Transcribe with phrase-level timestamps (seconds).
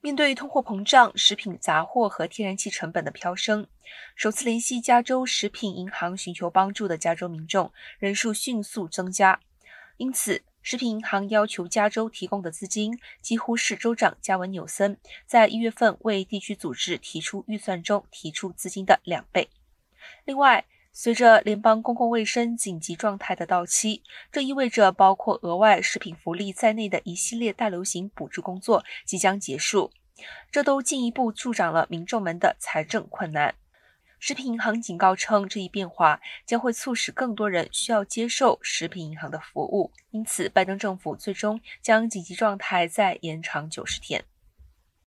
[0.00, 3.66] 面对通货膨胀、食品杂货和天然气成本的飙升，
[4.14, 9.40] 首次联系加州食品银行寻求帮助的加州民众人数迅速增加。
[9.96, 19.50] 因此，食品银行要求加州提供的资金几乎是州长加文纽森在一月份为地区组织提出预算中提出资金的两倍。
[20.24, 20.64] 另外，
[21.00, 24.02] 随着联邦公共卫生紧急状态的到期，
[24.32, 29.92] 这意味着包括额外食品福利在内的一系列大流行补助工作即将结束，
[30.50, 33.54] 这都进一步助长了民众们的财政困难。
[34.18, 44.24] 食品银行警告称，这一变化将会促使更多人需要接受食品银行的服务，因此拜登政府最终将紧急状态再延长九十天。